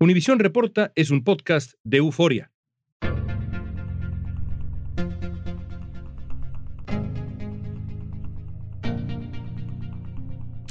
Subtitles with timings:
[0.00, 2.52] Univisión Reporta es un podcast de euforia.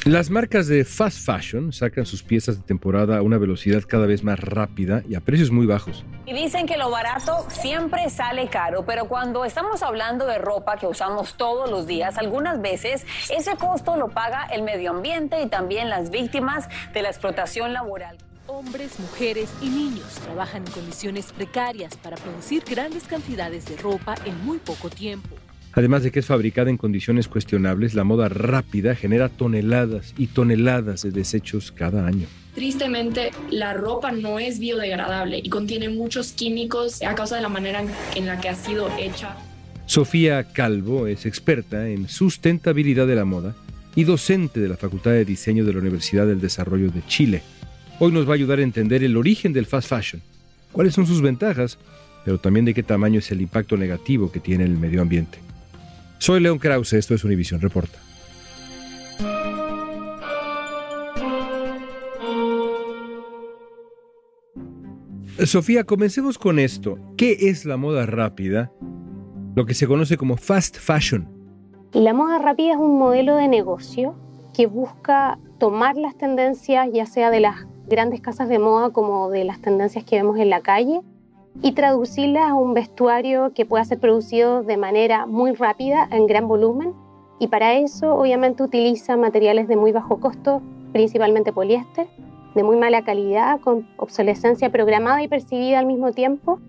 [0.06, 4.24] Las marcas de fast fashion sacan sus piezas de temporada a una velocidad cada vez
[4.24, 6.06] más rápida y a precios muy bajos.
[6.26, 10.88] Y dicen que lo barato siempre sale caro, pero cuando estamos hablando de ropa que
[10.88, 15.90] usamos todos los días, algunas veces ese costo lo paga el medio ambiente y también
[15.90, 18.18] las víctimas de la explotación laboral.
[18.50, 24.44] Hombres, mujeres y niños trabajan en condiciones precarias para producir grandes cantidades de ropa en
[24.46, 25.36] muy poco tiempo.
[25.74, 31.04] Además de que es fabricada en condiciones cuestionables, la moda rápida genera toneladas y toneladas
[31.04, 32.26] de desechos cada año.
[32.56, 37.84] Tristemente, la ropa no es biodegradable y contiene muchos químicos a causa de la manera
[38.16, 39.36] en la que ha sido hecha.
[39.86, 43.56] Sofía Calvo es experta en sustentabilidad de la moda
[43.94, 47.44] y docente de la Facultad de Diseño de la Universidad del Desarrollo de Chile.
[48.00, 50.22] Hoy nos va a ayudar a entender el origen del fast fashion,
[50.72, 51.80] cuáles son sus ventajas,
[52.24, 55.40] pero también de qué tamaño es el impacto negativo que tiene en el medio ambiente.
[56.20, 57.98] Soy León Krause, esto es Univision Reporta.
[65.44, 67.00] Sofía, comencemos con esto.
[67.18, 68.72] ¿Qué es la moda rápida?
[69.56, 71.28] Lo que se conoce como fast fashion.
[71.94, 74.16] La moda rápida es un modelo de negocio
[74.56, 79.44] que busca tomar las tendencias, ya sea de las grandes casas de moda como de
[79.44, 81.02] las tendencias que vemos en la calle,
[81.62, 86.48] y traducirlas a un vestuario que pueda ser producido de manera muy rápida, en gran
[86.48, 86.94] volumen.
[87.40, 90.62] Y para eso, obviamente, utiliza materiales de muy bajo costo,
[90.92, 92.08] principalmente poliéster,
[92.56, 96.60] de muy mala calidad, con obsolescencia programada y percibida al mismo tiempo,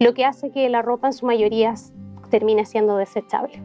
[0.00, 1.74] lo que hace que la ropa en su mayoría
[2.30, 3.62] termine siendo desechable.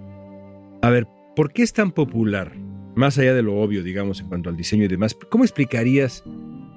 [0.81, 2.53] A ver, ¿por qué es tan popular?
[2.95, 6.23] Más allá de lo obvio, digamos, en cuanto al diseño y demás, ¿cómo explicarías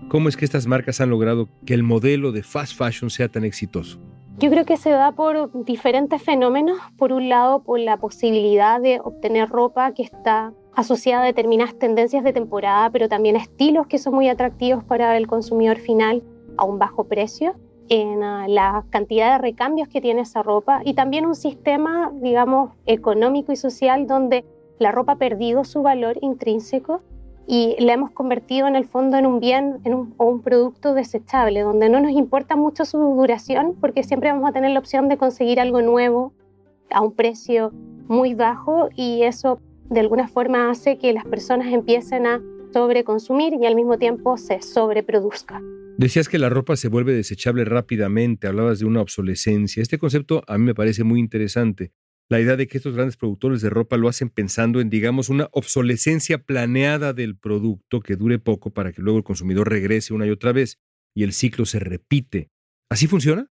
[0.08, 3.44] cómo es que estas marcas han logrado que el modelo de fast fashion sea tan
[3.44, 3.98] exitoso?
[4.38, 6.78] Yo creo que se da por diferentes fenómenos.
[6.96, 12.24] Por un lado, por la posibilidad de obtener ropa que está asociada a determinadas tendencias
[12.24, 16.22] de temporada, pero también a estilos que son muy atractivos para el consumidor final
[16.56, 17.54] a un bajo precio,
[17.88, 22.72] en uh, la cantidad de recambios que tiene esa ropa y también un sistema, digamos,
[22.86, 24.44] económico y social donde
[24.78, 27.02] la ropa ha perdido su valor intrínseco
[27.46, 30.94] y la hemos convertido en el fondo en un bien en un, o un producto
[30.94, 35.08] desechable, donde no nos importa mucho su duración, porque siempre vamos a tener la opción
[35.08, 36.32] de conseguir algo nuevo
[36.90, 37.72] a un precio
[38.08, 42.40] muy bajo y eso de alguna forma hace que las personas empiecen a
[42.72, 45.60] sobreconsumir y al mismo tiempo se sobreproduzca.
[45.98, 49.82] Decías que la ropa se vuelve desechable rápidamente, hablabas de una obsolescencia.
[49.82, 51.92] Este concepto a mí me parece muy interesante
[52.28, 55.48] la idea de que estos grandes productores de ropa lo hacen pensando en, digamos, una
[55.52, 60.30] obsolescencia planeada del producto que dure poco para que luego el consumidor regrese una y
[60.30, 60.78] otra vez
[61.14, 62.50] y el ciclo se repite.
[62.90, 63.48] ¿Así funciona?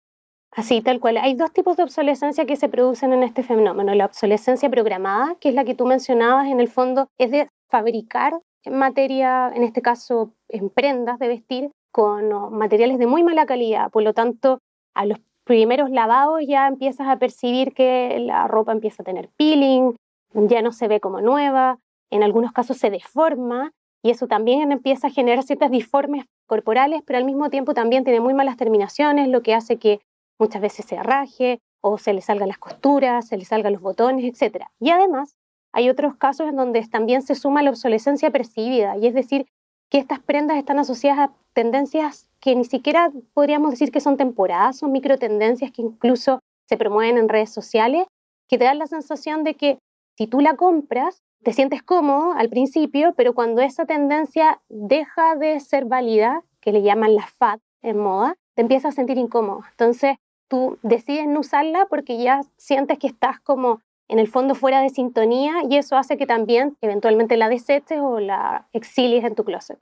[0.52, 1.16] Así, tal cual.
[1.18, 3.94] Hay dos tipos de obsolescencia que se producen en este fenómeno.
[3.94, 8.32] La obsolescencia programada, que es la que tú mencionabas, en el fondo es de fabricar
[8.68, 13.90] materia, en este caso en prendas de vestir con materiales de muy mala calidad.
[13.90, 14.58] Por lo tanto,
[14.94, 15.18] a los
[15.50, 19.96] primeros lavados ya empiezas a percibir que la ropa empieza a tener peeling,
[20.32, 25.08] ya no se ve como nueva, en algunos casos se deforma y eso también empieza
[25.08, 29.42] a generar ciertas disformes corporales, pero al mismo tiempo también tiene muy malas terminaciones, lo
[29.42, 29.98] que hace que
[30.38, 34.24] muchas veces se arraje o se le salgan las costuras, se le salgan los botones,
[34.24, 34.66] etc.
[34.78, 35.36] Y además
[35.72, 39.46] hay otros casos en donde también se suma la obsolescencia percibida, y es decir,
[39.90, 44.78] que estas prendas están asociadas a tendencias que ni siquiera podríamos decir que son temporadas,
[44.78, 48.06] son micro tendencias que incluso se promueven en redes sociales,
[48.48, 49.78] que te dan la sensación de que
[50.16, 55.58] si tú la compras, te sientes cómodo al principio, pero cuando esa tendencia deja de
[55.60, 59.62] ser válida, que le llaman la FAD en moda, te empiezas a sentir incómodo.
[59.70, 60.16] Entonces,
[60.48, 64.90] tú decides no usarla porque ya sientes que estás como en el fondo fuera de
[64.90, 69.78] sintonía y eso hace que también eventualmente la deseches o la exilies en tu closet.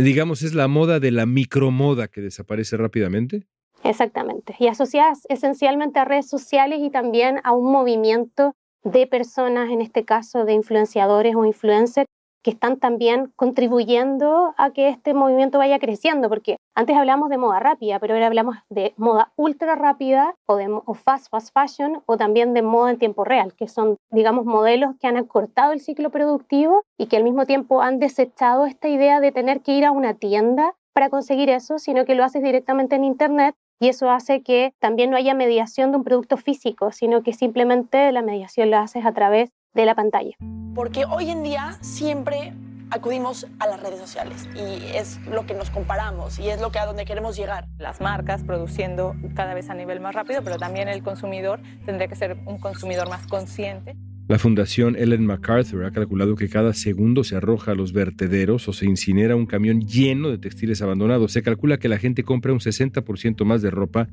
[0.00, 3.48] Digamos, es la moda de la micromoda que desaparece rápidamente.
[3.82, 4.54] Exactamente.
[4.60, 8.54] Y asociadas esencialmente a redes sociales y también a un movimiento
[8.84, 12.06] de personas, en este caso de influenciadores o influencers,
[12.42, 17.60] que están también contribuyendo a que este movimiento vaya creciendo, porque antes hablamos de moda
[17.60, 22.54] rápida, pero ahora hablamos de moda ultra rápida o de fast, fast fashion o también
[22.54, 26.82] de moda en tiempo real, que son, digamos, modelos que han acortado el ciclo productivo
[26.96, 30.14] y que al mismo tiempo han desechado esta idea de tener que ir a una
[30.14, 34.72] tienda para conseguir eso, sino que lo haces directamente en Internet y eso hace que
[34.80, 39.06] también no haya mediación de un producto físico, sino que simplemente la mediación la haces
[39.06, 40.36] a través de la pantalla.
[40.74, 42.52] Porque hoy en día siempre
[42.90, 46.78] acudimos a las redes sociales y es lo que nos comparamos y es lo que
[46.78, 47.68] a donde queremos llegar.
[47.78, 52.16] Las marcas produciendo cada vez a nivel más rápido, pero también el consumidor tendría que
[52.16, 53.96] ser un consumidor más consciente.
[54.26, 58.72] La Fundación Ellen MacArthur ha calculado que cada segundo se arroja a los vertederos o
[58.72, 61.32] se incinera un camión lleno de textiles abandonados.
[61.32, 64.08] Se calcula que la gente compra un 60% más de ropa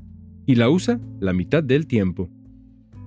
[0.45, 2.29] y la usa la mitad del tiempo.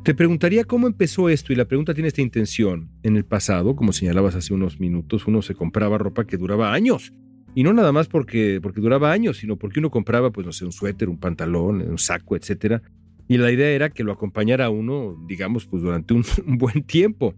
[0.04, 2.90] Te preguntaría cómo empezó esto y la pregunta tiene esta intención.
[3.02, 7.12] En el pasado, como señalabas hace unos minutos, uno se compraba ropa que duraba años.
[7.54, 10.64] Y no nada más porque, porque duraba años, sino porque uno compraba, pues no sé,
[10.64, 12.82] un suéter, un pantalón, un saco, etcétera
[13.28, 17.34] y la idea era que lo acompañara uno, digamos, pues durante un, buen tiempo.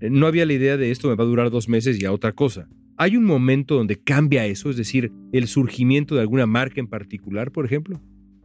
[0.00, 2.12] Eh, no había la idea de esto me va a durar dos meses y a
[2.12, 2.68] otra cosa.
[2.96, 4.70] ¿Hay un momento donde cambia eso?
[4.70, 8.00] Es decir, el surgimiento de alguna marca en particular, por ejemplo.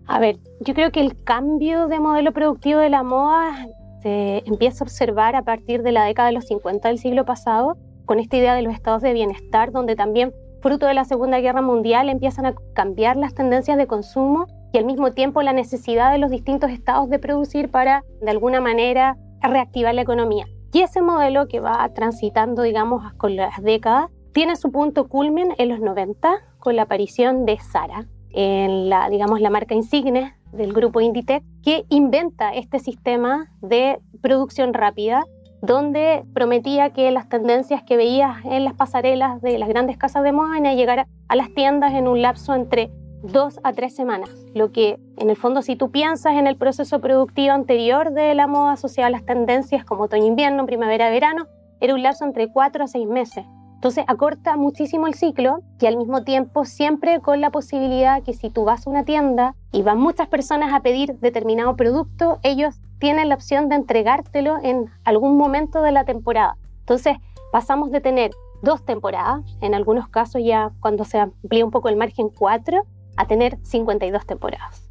[0.06, 3.68] A ver, yo creo que el cambio de modelo productivo de la moda
[4.02, 7.78] se empieza a observar a partir de la década de los 50 del siglo pasado,
[8.06, 11.62] con esta idea de los estados de bienestar, donde también, fruto de la Segunda Guerra
[11.62, 16.18] Mundial, empiezan a cambiar las tendencias de consumo y al mismo tiempo la necesidad de
[16.18, 20.48] los distintos estados de producir para, de alguna manera, reactivar la economía.
[20.74, 25.70] Y ese modelo que va transitando, digamos, con las décadas, tiene su punto culmen en
[25.70, 31.02] los 90 con la aparición de Sara, en la, digamos, la marca insigne del grupo
[31.02, 35.24] Inditex, que inventa este sistema de producción rápida
[35.62, 40.34] donde prometía que las tendencias que veías en las pasarelas de las grandes casas de
[40.34, 42.92] moda iban a las tiendas en un lapso entre
[43.24, 47.00] dos a tres semanas, lo que en el fondo si tú piensas en el proceso
[47.00, 51.48] productivo anterior de la moda asociada a las tendencias como otoño-invierno, primavera-verano,
[51.80, 53.46] era un lapso entre cuatro a seis meses.
[53.84, 58.50] Entonces acorta muchísimo el ciclo y al mismo tiempo siempre con la posibilidad que si
[58.50, 63.28] tú vas a una tienda y van muchas personas a pedir determinado producto, ellos tienen
[63.28, 66.56] la opción de entregártelo en algún momento de la temporada.
[66.80, 67.18] Entonces
[67.52, 71.98] pasamos de tener dos temporadas, en algunos casos ya cuando se amplía un poco el
[71.98, 72.88] margen cuatro,
[73.18, 74.90] a tener 52 temporadas.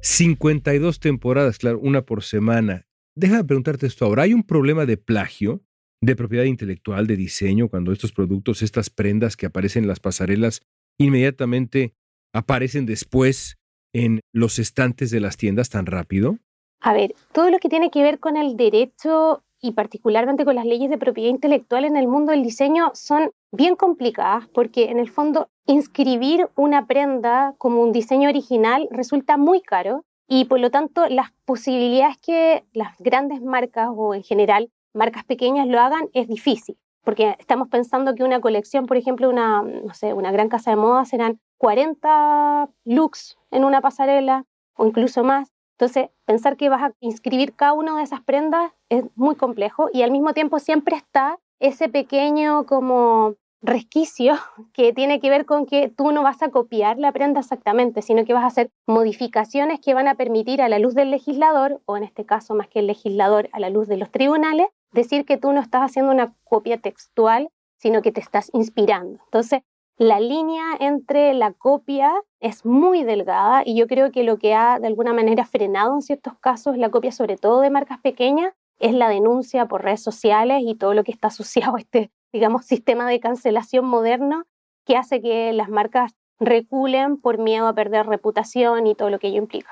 [0.00, 2.86] 52 temporadas, claro, una por semana.
[3.14, 4.22] Déjame preguntarte esto ahora.
[4.22, 5.60] ¿Hay un problema de plagio,
[6.02, 10.62] de propiedad intelectual, de diseño, cuando estos productos, estas prendas que aparecen en las pasarelas,
[10.98, 11.94] inmediatamente
[12.32, 13.58] aparecen después
[13.92, 16.38] en los estantes de las tiendas tan rápido?
[16.80, 20.64] A ver, todo lo que tiene que ver con el derecho y particularmente con las
[20.64, 25.10] leyes de propiedad intelectual en el mundo del diseño son bien complicadas porque en el
[25.10, 31.06] fondo inscribir una prenda como un diseño original resulta muy caro y por lo tanto
[31.08, 36.76] las posibilidades que las grandes marcas o en general marcas pequeñas lo hagan es difícil.
[37.02, 40.76] Porque estamos pensando que una colección, por ejemplo, una, no sé, una gran casa de
[40.76, 44.44] moda serán 40 looks en una pasarela
[44.76, 45.52] o incluso más.
[45.78, 50.02] Entonces, pensar que vas a inscribir cada una de esas prendas es muy complejo y
[50.02, 54.34] al mismo tiempo siempre está ese pequeño como resquicio
[54.72, 58.24] que tiene que ver con que tú no vas a copiar la prenda exactamente, sino
[58.24, 61.96] que vas a hacer modificaciones que van a permitir a la luz del legislador, o
[61.96, 65.36] en este caso más que el legislador, a la luz de los tribunales, decir que
[65.36, 69.20] tú no estás haciendo una copia textual, sino que te estás inspirando.
[69.24, 69.62] Entonces,
[69.96, 74.78] la línea entre la copia es muy delgada y yo creo que lo que ha
[74.78, 78.94] de alguna manera frenado en ciertos casos la copia, sobre todo de marcas pequeñas, es
[78.94, 83.08] la denuncia por redes sociales y todo lo que está asociado a este, digamos, sistema
[83.08, 84.44] de cancelación moderno
[84.86, 89.28] que hace que las marcas reculen por miedo a perder reputación y todo lo que
[89.28, 89.70] ello implica.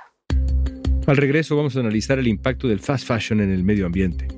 [1.07, 4.38] Al regreso vamos a analizar el impacto del fast fashion en el medio ambiente.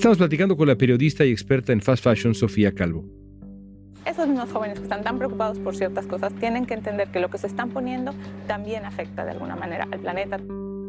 [0.00, 3.04] Estamos platicando con la periodista y experta en fast fashion Sofía Calvo.
[4.06, 7.28] Esos mismos jóvenes que están tan preocupados por ciertas cosas tienen que entender que lo
[7.28, 8.14] que se están poniendo
[8.46, 10.40] también afecta de alguna manera al planeta.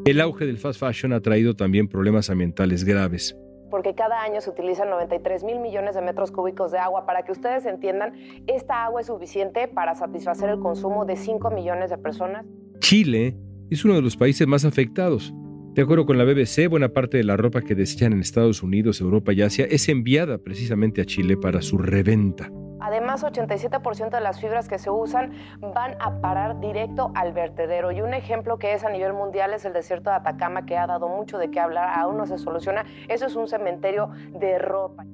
[0.06, 3.36] El auge del fast fashion ha traído también problemas ambientales graves.
[3.70, 7.06] Porque cada año se utilizan 93 mil millones de metros cúbicos de agua.
[7.06, 8.13] Para que ustedes entiendan,
[8.48, 12.46] esta agua es suficiente para satisfacer el consumo de 5 millones de personas.
[12.80, 13.36] Chile
[13.70, 15.34] es uno de los países más afectados.
[15.74, 19.00] De acuerdo con la BBC, buena parte de la ropa que desechan en Estados Unidos,
[19.00, 22.51] Europa y Asia es enviada precisamente a Chile para su reventa.
[22.82, 27.94] Además, 87% de las fibras que se usan van a parar directo al vertedero.
[27.94, 30.88] Y un ejemplo que es a nivel mundial es el desierto de Atacama, que ha
[30.88, 32.84] dado mucho de qué hablar, aún no se soluciona.
[33.08, 35.06] Eso es un cementerio de ropa.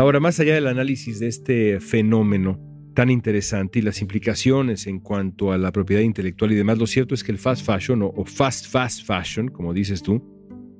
[0.00, 2.58] Ahora, más allá del análisis de este fenómeno,
[3.00, 7.14] tan interesante y las implicaciones en cuanto a la propiedad intelectual y demás, lo cierto
[7.14, 10.22] es que el fast fashion o, fast fast fashion, como dices tú,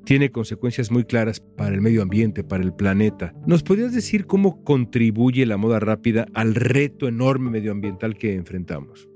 [0.05, 3.33] tiene consecuencias muy claras para el medio ambiente, para el planeta.
[3.47, 9.09] ¿Nos podrías decir cómo contribuye la moda rápida al reto enorme medioambiental que enfrentamos?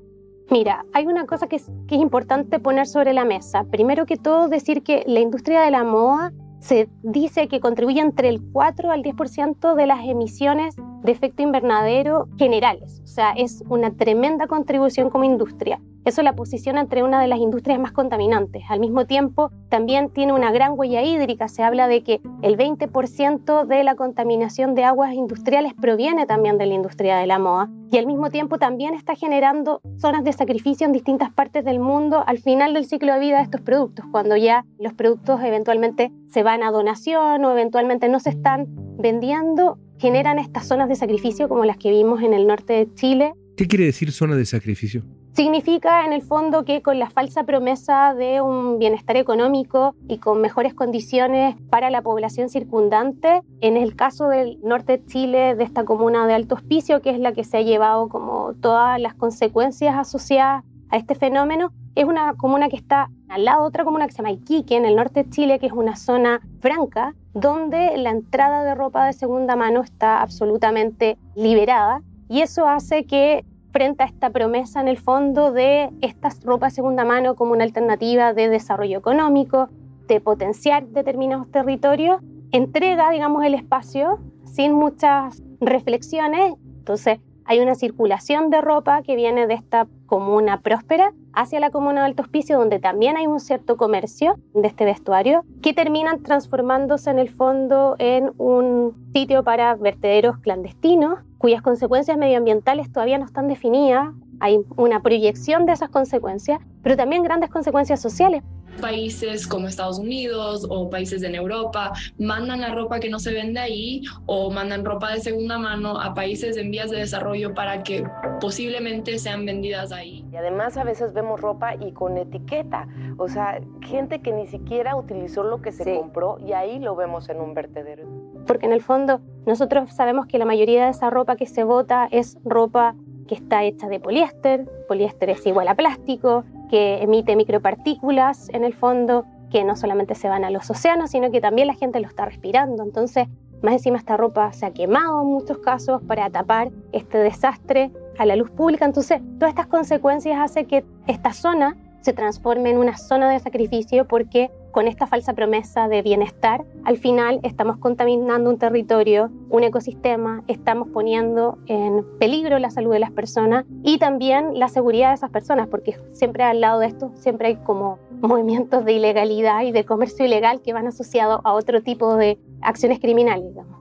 [0.51, 3.65] Mira, hay una cosa que es, que es importante poner sobre la mesa.
[3.71, 6.33] Primero que todo, decir que la industria de la moda
[6.65, 12.27] se dice que contribuye entre el 4 al 10% de las emisiones de efecto invernadero
[12.39, 13.03] generales.
[13.05, 15.79] O sea, es una tremenda contribución como industria.
[16.05, 18.65] Eso la posiciona entre una de las industrias más contaminantes.
[18.69, 21.49] Al mismo tiempo, también tiene una gran huella hídrica.
[21.49, 26.67] Se habla de que el 20% de la contaminación de aguas industriales proviene también de
[26.67, 27.71] la industria de la moda.
[27.91, 32.25] Y al mismo tiempo también está generando zonas de sacrificio en distintas partes del mundo
[32.27, 36.43] al final del ciclo de vida de estos productos, cuando ya los productos eventualmente se
[36.43, 38.67] van a donación o eventualmente no se están
[38.99, 43.33] vendiendo, generan estas zonas de sacrificio como las que vimos en el norte de Chile.
[43.57, 45.05] ¿Qué quiere decir zona de sacrificio?
[45.35, 50.41] Significa en el fondo que con la falsa promesa de un bienestar económico y con
[50.41, 55.85] mejores condiciones para la población circundante, en el caso del norte de Chile, de esta
[55.85, 59.97] comuna de Alto Hospicio, que es la que se ha llevado como todas las consecuencias
[59.97, 64.13] asociadas a este fenómeno, es una comuna que está al lado de otra comuna que
[64.13, 68.11] se llama Iquique, en el norte de Chile, que es una zona franca, donde la
[68.11, 72.03] entrada de ropa de segunda mano está absolutamente liberada.
[72.29, 73.45] Y eso hace que
[73.75, 77.65] frente a esta promesa en el fondo de estas ropas de segunda mano como una
[77.65, 79.69] alternativa de desarrollo económico,
[80.07, 82.21] de potenciar determinados territorios,
[82.53, 86.55] entrega, digamos, el espacio sin muchas reflexiones.
[86.79, 92.01] Entonces, hay una circulación de ropa que viene de esta comuna próspera hacia la comuna
[92.01, 97.11] de Alto Hospicio, donde también hay un cierto comercio de este vestuario, que terminan transformándose
[97.11, 103.49] en el fondo en un sitio para vertederos clandestinos, cuyas consecuencias medioambientales todavía no están
[103.49, 104.09] definidas.
[104.41, 108.43] Hay una proyección de esas consecuencias, pero también grandes consecuencias sociales
[108.81, 113.61] países como Estados Unidos o países en Europa mandan la ropa que no se vende
[113.61, 118.05] ahí o mandan ropa de segunda mano a países en vías de desarrollo para que
[118.41, 120.25] posiblemente sean vendidas ahí.
[120.33, 122.89] Y además a veces vemos ropa y con etiqueta,
[123.19, 127.29] o sea, gente que ni siquiera utilizó lo que se compró y ahí lo vemos
[127.29, 128.05] en un vertedero.
[128.47, 132.09] Porque en el fondo nosotros sabemos que la mayoría de esa ropa que se bota
[132.11, 132.95] es ropa
[133.27, 138.75] que está hecha de poliéster, poliéster es igual a plástico, que emite micropartículas en el
[138.75, 142.09] fondo, que no solamente se van a los océanos, sino que también la gente lo
[142.09, 142.83] está respirando.
[142.83, 143.29] Entonces,
[143.63, 148.27] más encima esta ropa se ha quemado en muchos casos para tapar este desastre a
[148.27, 148.85] la luz pública.
[148.85, 154.07] Entonces, todas estas consecuencias hacen que esta zona se transforme en una zona de sacrificio
[154.07, 160.43] porque con esta falsa promesa de bienestar, al final estamos contaminando un territorio, un ecosistema,
[160.49, 165.31] estamos poniendo en peligro la salud de las personas y también la seguridad de esas
[165.31, 169.85] personas, porque siempre al lado de esto siempre hay como movimientos de ilegalidad y de
[169.85, 173.47] comercio ilegal que van asociados a otro tipo de acciones criminales.
[173.51, 173.79] Digamos.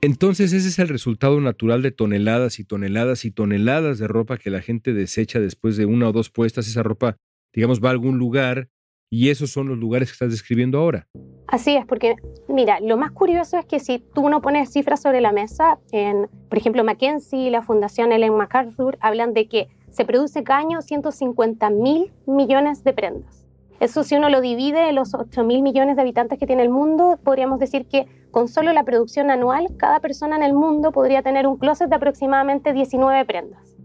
[0.00, 4.50] Entonces ese es el resultado natural de toneladas y toneladas y toneladas de ropa que
[4.50, 6.68] la gente desecha después de una o dos puestas.
[6.68, 7.16] Esa ropa,
[7.52, 8.68] digamos, va a algún lugar
[9.14, 11.06] y esos son los lugares que estás describiendo ahora.
[11.46, 12.16] Así es, porque
[12.48, 16.28] mira, lo más curioso es que si tú no pones cifras sobre la mesa, en,
[16.48, 20.82] por ejemplo, McKinsey y la Fundación Ellen MacArthur hablan de que se produce cada año
[20.82, 23.46] 150 mil millones de prendas.
[23.78, 26.70] Eso si uno lo divide en los 8 mil millones de habitantes que tiene el
[26.70, 31.22] mundo, podríamos decir que con solo la producción anual, cada persona en el mundo podría
[31.22, 33.76] tener un closet de aproximadamente 19 prendas.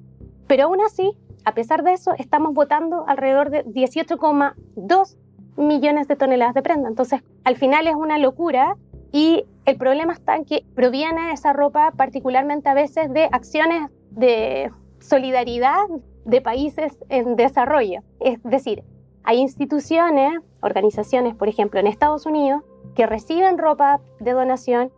[0.48, 1.12] Pero aún así,
[1.46, 5.17] a pesar de eso, estamos votando alrededor de 18,2
[5.58, 6.89] millones de toneladas de prenda.
[6.89, 8.75] Entonces, al final es una locura
[9.12, 14.72] y el problema está en que proviene esa ropa particularmente a veces de acciones de
[15.00, 15.86] solidaridad
[16.25, 18.01] de países en desarrollo.
[18.19, 18.84] Es decir,
[19.24, 22.63] hay instituciones, organizaciones, por ejemplo, en Estados Unidos,
[22.96, 24.91] que reciben ropa de donación,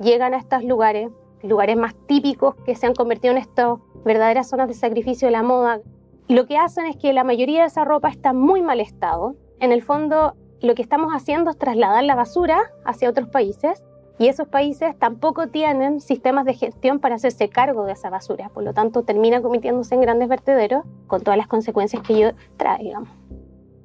[0.00, 1.10] llegan a estos lugares,
[1.42, 5.42] lugares más típicos que se han convertido en estas verdaderas zonas de sacrificio de la
[5.42, 5.80] moda.
[6.28, 8.80] Y lo que hacen es que la mayoría de esa ropa está en muy mal
[8.80, 9.36] estado.
[9.60, 13.82] En el fondo, lo que estamos haciendo es trasladar la basura hacia otros países
[14.18, 18.48] y esos países tampoco tienen sistemas de gestión para hacerse cargo de esa basura.
[18.50, 22.92] Por lo tanto, termina cometiéndose en grandes vertederos con todas las consecuencias que ello trae,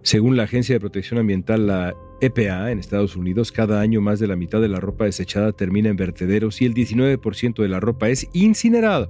[0.07, 4.27] según la Agencia de Protección Ambiental, la EPA en Estados Unidos, cada año más de
[4.27, 8.09] la mitad de la ropa desechada termina en vertederos y el 19% de la ropa
[8.09, 9.09] es incinerada.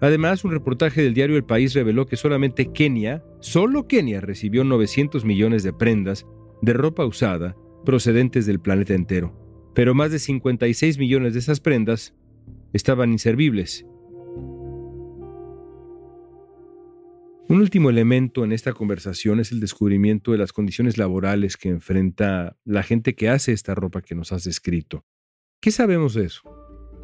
[0.00, 5.24] Además, un reportaje del diario El País reveló que solamente Kenia, solo Kenia, recibió 900
[5.24, 6.26] millones de prendas
[6.62, 9.34] de ropa usada procedentes del planeta entero.
[9.74, 12.14] Pero más de 56 millones de esas prendas
[12.72, 13.86] estaban inservibles
[17.50, 22.56] Un último elemento en esta conversación es el descubrimiento de las condiciones laborales que enfrenta
[22.66, 25.06] la gente que hace esta ropa que nos has descrito.
[25.58, 26.42] ¿Qué sabemos de eso?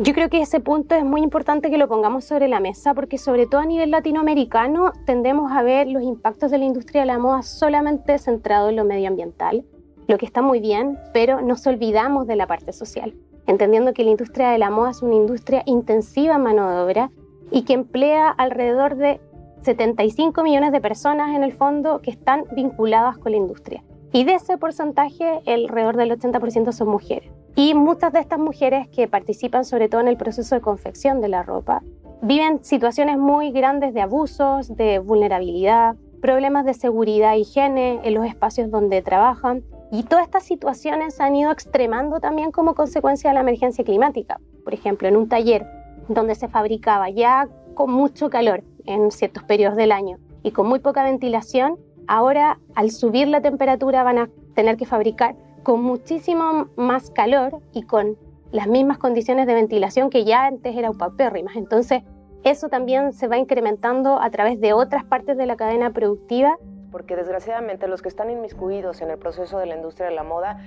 [0.00, 3.16] Yo creo que ese punto es muy importante que lo pongamos sobre la mesa porque
[3.16, 7.18] sobre todo a nivel latinoamericano tendemos a ver los impactos de la industria de la
[7.18, 9.64] moda solamente centrado en lo medioambiental,
[10.08, 13.14] lo que está muy bien, pero nos olvidamos de la parte social,
[13.46, 17.10] entendiendo que la industria de la moda es una industria intensiva en mano de obra
[17.50, 19.20] y que emplea alrededor de
[19.64, 23.82] 75 millones de personas en el fondo que están vinculadas con la industria.
[24.12, 27.32] Y de ese porcentaje, alrededor del 80% son mujeres.
[27.56, 31.28] Y muchas de estas mujeres que participan sobre todo en el proceso de confección de
[31.28, 31.82] la ropa,
[32.22, 38.26] viven situaciones muy grandes de abusos, de vulnerabilidad, problemas de seguridad e higiene en los
[38.26, 39.64] espacios donde trabajan.
[39.90, 44.40] Y todas estas situaciones han ido extremando también como consecuencia de la emergencia climática.
[44.62, 45.66] Por ejemplo, en un taller
[46.08, 50.78] donde se fabricaba ya con mucho calor en ciertos periodos del año y con muy
[50.78, 57.10] poca ventilación, ahora al subir la temperatura van a tener que fabricar con muchísimo más
[57.10, 58.16] calor y con
[58.52, 61.56] las mismas condiciones de ventilación que ya antes era paupérrimas.
[61.56, 62.02] Entonces,
[62.44, 66.58] eso también se va incrementando a través de otras partes de la cadena productiva.
[66.92, 70.58] Porque desgraciadamente los que están inmiscuidos en el proceso de la industria de la moda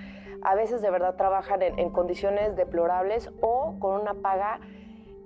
[0.41, 4.59] a veces de verdad trabajan en condiciones deplorables o con una paga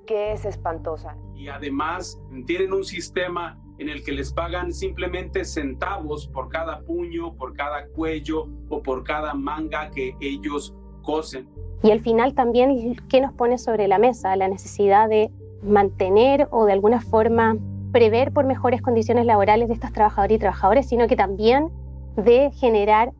[0.06, 1.16] que es espantosa.
[1.36, 7.34] Y además tienen un sistema en el que les pagan simplemente centavos por cada puño,
[7.34, 11.50] por cada cuello o por cada manga que ellos cosen.
[11.84, 14.36] Y al final también, ¿qué nos pone sobre la mesa?
[14.36, 15.32] La necesidad de
[15.64, 17.58] mantener o de alguna forma
[17.92, 21.70] prever por mejores condiciones laborales de estos trabajadores y trabajadores, sino que también
[22.16, 23.14] de generar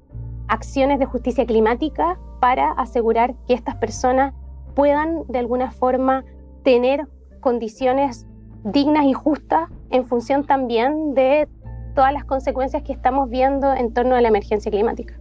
[0.48, 4.34] acciones de justicia climática para asegurar que estas personas
[4.76, 6.24] puedan de alguna forma
[6.64, 7.08] tener
[7.40, 8.26] condiciones
[8.64, 11.48] dignas y justas en función también de
[11.96, 15.20] todas las consecuencias que estamos viendo en torno a la emergencia climática.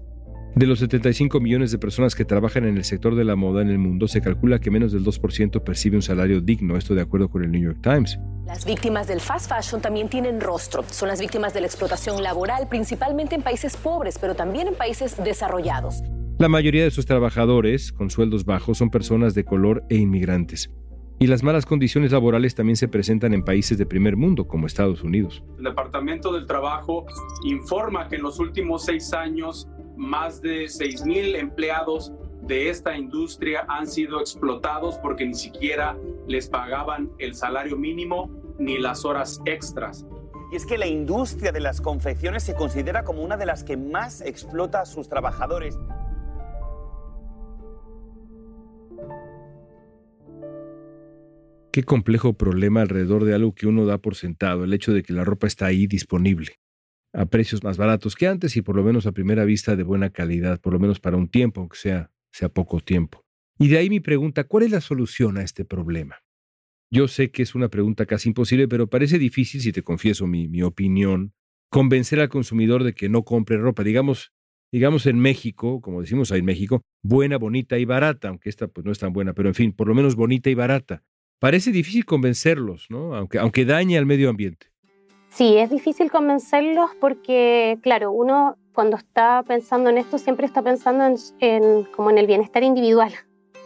[0.55, 3.69] De los 75 millones de personas que trabajan en el sector de la moda en
[3.69, 7.31] el mundo, se calcula que menos del 2% percibe un salario digno, esto de acuerdo
[7.31, 8.19] con el New York Times.
[8.47, 10.83] Las víctimas del fast fashion también tienen rostro.
[10.91, 15.17] Son las víctimas de la explotación laboral, principalmente en países pobres, pero también en países
[15.23, 16.03] desarrollados.
[16.39, 20.69] La mayoría de sus trabajadores, con sueldos bajos, son personas de color e inmigrantes.
[21.23, 25.03] Y las malas condiciones laborales también se presentan en países de primer mundo como Estados
[25.03, 25.45] Unidos.
[25.59, 27.05] El Departamento del Trabajo
[27.45, 33.87] informa que en los últimos seis años más de 6.000 empleados de esta industria han
[33.87, 35.95] sido explotados porque ni siquiera
[36.27, 40.07] les pagaban el salario mínimo ni las horas extras.
[40.51, 43.77] Y es que la industria de las confecciones se considera como una de las que
[43.77, 45.79] más explota a sus trabajadores.
[51.73, 55.13] Qué complejo problema alrededor de algo que uno da por sentado, el hecho de que
[55.13, 56.57] la ropa está ahí disponible.
[57.13, 60.11] a precios más baratos que antes y por lo menos a primera vista de buena
[60.11, 63.25] calidad, por lo menos para un tiempo, aunque sea, sea poco tiempo.
[63.59, 66.19] Y de ahí mi pregunta, ¿cuál es la solución a este problema?
[66.93, 70.49] Yo sé que es una pregunta casi imposible, pero parece difícil, si te confieso mi,
[70.49, 71.35] mi opinión,
[71.69, 73.83] convencer al consumidor de que no compre ropa.
[73.83, 74.33] Digamos,
[74.73, 78.85] digamos en México, como decimos ahí en México, buena, bonita y barata, aunque esta pues
[78.85, 81.03] no es tan buena, pero en fin, por lo menos bonita y barata.
[81.41, 83.15] Parece difícil convencerlos, ¿no?
[83.15, 84.67] Aunque, aunque dañe al medio ambiente.
[85.31, 91.17] Sí, es difícil convencerlos porque, claro, uno cuando está pensando en esto siempre está pensando
[91.41, 93.13] en, como en el bienestar individual.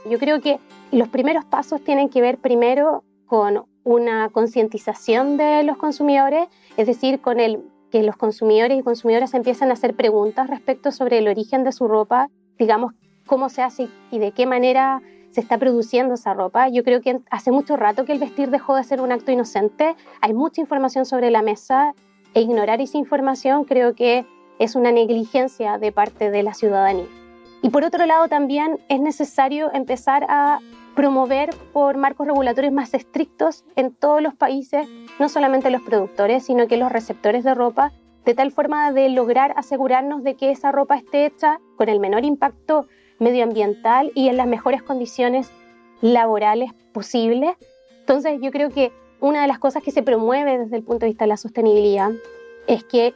[0.09, 0.59] Yo creo que
[0.93, 7.21] los primeros pasos tienen que ver primero con una concientización de los consumidores, es decir,
[7.21, 7.61] con el
[7.91, 11.89] que los consumidores y consumidoras empiezan a hacer preguntas respecto sobre el origen de su
[11.89, 12.93] ropa, digamos,
[13.27, 15.01] cómo se hace y de qué manera
[15.35, 16.69] se está produciendo esa ropa.
[16.69, 19.97] Yo creo que hace mucho rato que el vestir dejó de ser un acto inocente.
[20.21, 21.93] Hay mucha información sobre la mesa
[22.35, 24.25] e ignorar esa información creo que
[24.61, 27.07] es una negligencia de parte de la ciudadanía.
[27.63, 30.61] Y por otro lado también es necesario empezar a
[30.95, 34.87] promover por marcos regulatorios más estrictos en todos los países,
[35.19, 37.93] no solamente los productores, sino que los receptores de ropa,
[38.25, 42.25] de tal forma de lograr asegurarnos de que esa ropa esté hecha con el menor
[42.25, 42.87] impacto
[43.19, 45.51] medioambiental y en las mejores condiciones
[46.01, 47.57] laborales posibles.
[48.01, 51.11] Entonces yo creo que una de las cosas que se promueve desde el punto de
[51.11, 52.11] vista de la sostenibilidad
[52.67, 53.15] es que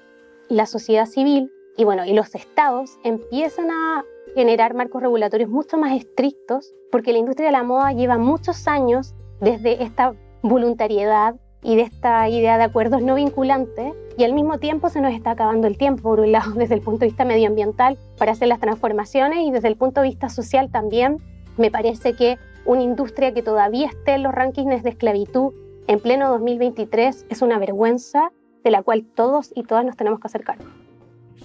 [0.48, 5.92] la sociedad civil y bueno, y los estados empiezan a generar marcos regulatorios mucho más
[5.96, 11.82] estrictos, porque la industria de la moda lleva muchos años desde esta voluntariedad y de
[11.82, 15.78] esta idea de acuerdos no vinculantes, y al mismo tiempo se nos está acabando el
[15.78, 19.50] tiempo, por un lado, desde el punto de vista medioambiental, para hacer las transformaciones, y
[19.50, 21.18] desde el punto de vista social también,
[21.56, 25.52] me parece que una industria que todavía esté en los rankings de esclavitud
[25.86, 28.30] en pleno 2023 es una vergüenza
[28.62, 30.64] de la cual todos y todas nos tenemos que hacer cargo.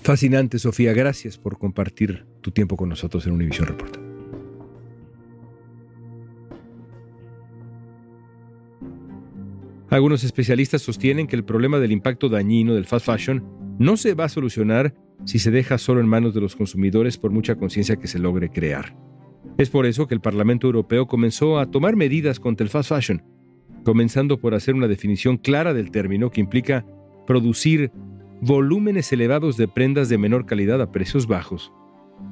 [0.04, 0.92] Fascinante, Sofía.
[0.92, 4.03] Gracias por compartir tu tiempo con nosotros en Univision Report.
[9.94, 13.46] Algunos especialistas sostienen que el problema del impacto dañino del fast fashion
[13.78, 17.30] no se va a solucionar si se deja solo en manos de los consumidores por
[17.30, 18.98] mucha conciencia que se logre crear.
[19.60, 23.22] Es por eso que el Parlamento Europeo comenzó a tomar medidas contra el fast fashion,
[23.86, 26.88] comenzando por hacer una definición clara del término que implica
[27.28, 27.92] producir
[28.42, 31.72] volúmenes elevados de prendas de menor calidad a precios bajos.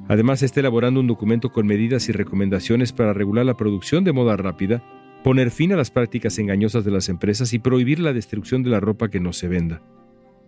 [0.08, 4.36] Además, está elaborando un documento con medidas y recomendaciones para regular la producción de moda
[4.36, 4.82] rápida,
[5.22, 8.80] poner fin a las prácticas engañosas de las empresas y prohibir la destrucción de la
[8.80, 9.82] ropa que no se venda.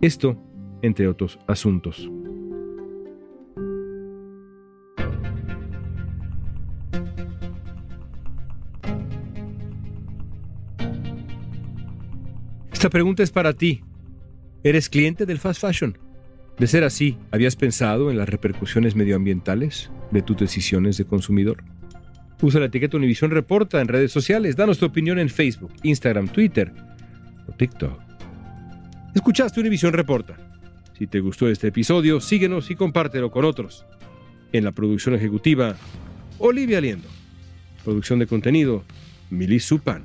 [0.01, 0.37] Esto,
[0.83, 2.11] entre otros asuntos.
[12.73, 13.83] Esta pregunta es para ti.
[14.63, 15.97] ¿Eres cliente del fast fashion?
[16.59, 21.65] De ser así, ¿habías pensado en las repercusiones medioambientales de tus decisiones de consumidor?
[22.45, 24.55] Usa la etiqueta Univision Reporta en redes sociales.
[24.55, 26.71] Danos tu opinión en Facebook, Instagram, Twitter
[27.49, 27.99] o TikTok.
[29.15, 30.37] Escuchaste Univision Reporta.
[30.99, 33.87] Si te gustó este episodio, síguenos y compártelo con otros.
[34.53, 35.77] En la producción ejecutiva,
[36.39, 37.09] Olivia Liendo.
[37.83, 38.85] Producción de contenido,
[39.31, 40.03] Mili Supan.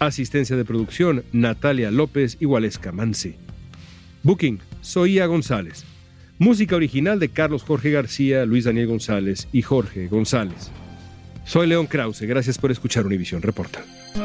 [0.00, 3.36] Asistencia de producción, Natalia López y Waleska Mansi.
[4.24, 5.84] Booking, Soía González.
[6.40, 10.72] Música original de Carlos Jorge García, Luis Daniel González y Jorge González.
[11.48, 13.82] Soy León Krause, gracias por escuchar Univisión Reporta.
[14.12, 14.20] El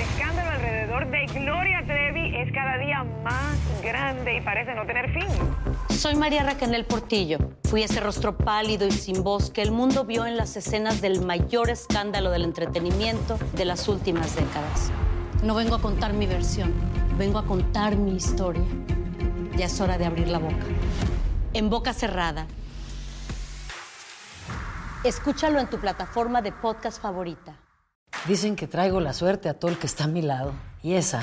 [0.00, 5.28] escándalo alrededor de Gloria Trevi es cada día más grande y parece no tener fin.
[5.94, 7.36] Soy María Raquel Portillo.
[7.64, 11.20] Fui ese rostro pálido y sin voz que el mundo vio en las escenas del
[11.20, 14.90] mayor escándalo del entretenimiento de las últimas décadas.
[15.42, 16.72] No vengo a contar mi versión,
[17.18, 18.64] vengo a contar mi historia.
[19.56, 20.64] Ya es hora de abrir la boca.
[21.52, 22.46] En boca cerrada.
[25.04, 27.56] Escúchalo en tu plataforma de podcast favorita.
[28.26, 30.52] Dicen que traigo la suerte a todo el que está a mi lado.
[30.82, 31.22] Y esa